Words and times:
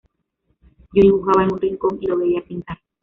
Yo 0.93 1.01
dibujaba 1.03 1.43
en 1.43 1.51
un 1.53 1.61
rincón 1.61 1.99
y 2.01 2.07
lo 2.07 2.17
veía 2.17 2.43
pintar. 2.43 2.79